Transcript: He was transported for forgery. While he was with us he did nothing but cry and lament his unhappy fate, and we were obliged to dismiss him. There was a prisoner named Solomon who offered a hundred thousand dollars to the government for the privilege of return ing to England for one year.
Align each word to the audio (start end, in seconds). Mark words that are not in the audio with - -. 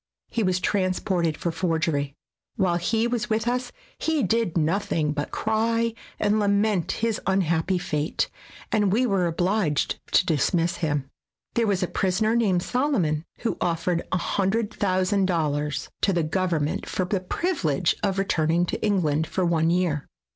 He 0.31 0.41
was 0.41 0.59
transported 0.59 1.37
for 1.37 1.51
forgery. 1.51 2.15
While 2.55 2.77
he 2.77 3.05
was 3.05 3.29
with 3.29 3.47
us 3.47 3.71
he 3.99 4.23
did 4.23 4.57
nothing 4.57 5.11
but 5.11 5.29
cry 5.29 5.93
and 6.19 6.39
lament 6.39 6.91
his 6.93 7.21
unhappy 7.27 7.77
fate, 7.77 8.27
and 8.71 8.91
we 8.91 9.05
were 9.05 9.27
obliged 9.27 9.99
to 10.13 10.25
dismiss 10.25 10.77
him. 10.77 11.07
There 11.53 11.67
was 11.67 11.83
a 11.83 11.87
prisoner 11.87 12.35
named 12.35 12.63
Solomon 12.63 13.25
who 13.41 13.57
offered 13.61 14.01
a 14.11 14.17
hundred 14.17 14.73
thousand 14.73 15.27
dollars 15.27 15.89
to 16.01 16.13
the 16.13 16.23
government 16.23 16.89
for 16.89 17.05
the 17.05 17.19
privilege 17.19 17.95
of 18.01 18.17
return 18.17 18.49
ing 18.49 18.65
to 18.65 18.83
England 18.83 19.27
for 19.27 19.45
one 19.45 19.69
year. 19.69 20.07